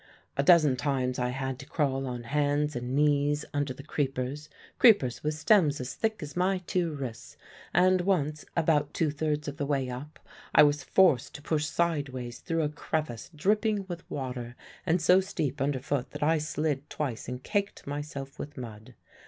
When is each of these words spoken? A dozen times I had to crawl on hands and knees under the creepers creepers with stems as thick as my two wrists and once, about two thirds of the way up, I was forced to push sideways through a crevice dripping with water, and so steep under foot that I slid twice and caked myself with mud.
A 0.35 0.41
dozen 0.41 0.77
times 0.77 1.19
I 1.19 1.29
had 1.29 1.59
to 1.59 1.67
crawl 1.67 2.07
on 2.07 2.23
hands 2.23 2.75
and 2.75 2.95
knees 2.95 3.45
under 3.53 3.71
the 3.71 3.83
creepers 3.83 4.49
creepers 4.79 5.21
with 5.23 5.35
stems 5.35 5.79
as 5.79 5.93
thick 5.93 6.23
as 6.23 6.35
my 6.35 6.57
two 6.65 6.95
wrists 6.95 7.37
and 7.71 8.01
once, 8.01 8.43
about 8.57 8.95
two 8.95 9.11
thirds 9.11 9.47
of 9.47 9.57
the 9.57 9.65
way 9.67 9.91
up, 9.91 10.17
I 10.55 10.63
was 10.63 10.83
forced 10.83 11.35
to 11.35 11.43
push 11.43 11.67
sideways 11.67 12.39
through 12.39 12.63
a 12.63 12.69
crevice 12.69 13.29
dripping 13.35 13.85
with 13.87 14.09
water, 14.09 14.55
and 14.87 14.99
so 14.99 15.21
steep 15.21 15.61
under 15.61 15.77
foot 15.79 16.09
that 16.09 16.23
I 16.23 16.39
slid 16.39 16.89
twice 16.89 17.27
and 17.27 17.43
caked 17.43 17.85
myself 17.85 18.39
with 18.39 18.57
mud. 18.57 18.95